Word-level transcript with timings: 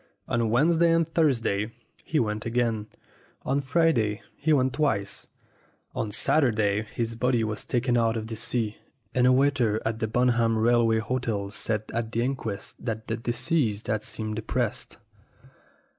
On 0.27 0.49
Wednesday 0.49 0.91
and 0.91 1.07
Thursday 1.07 1.75
he 2.03 2.19
went 2.19 2.43
again. 2.43 2.87
On 3.43 3.61
Friday 3.61 4.23
he 4.35 4.51
went 4.51 4.73
twice. 4.73 5.27
On 5.93 6.09
Saturday 6.09 6.81
his 6.81 7.13
body 7.13 7.43
was 7.43 7.63
taken 7.63 7.95
out 7.95 8.17
of 8.17 8.25
the 8.25 8.35
sea, 8.35 8.77
and 9.13 9.27
a 9.27 9.31
waiter 9.31 9.79
at 9.85 9.99
the 9.99 10.07
Bunham 10.07 10.57
Rail 10.57 10.87
way 10.87 10.97
Hotel 10.97 11.51
said 11.51 11.83
at 11.93 12.11
the 12.11 12.23
inquest 12.23 12.83
that 12.83 13.07
the 13.09 13.15
deceased 13.15 13.85
had 13.85 14.01
seemed 14.01 14.37
depressed. 14.37 14.97